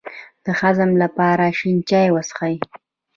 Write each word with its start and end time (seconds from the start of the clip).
د 0.45 0.47
هضم 0.59 0.91
لپاره 1.03 1.45
شین 1.57 1.77
چای 1.89 2.07
وڅښئ 2.11 2.55